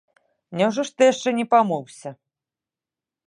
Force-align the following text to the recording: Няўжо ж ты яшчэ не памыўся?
Няўжо 0.59 0.85
ж 0.89 1.01
ты 1.01 1.09
яшчэ 1.11 1.29
не 1.39 1.45
памыўся? 1.53 2.09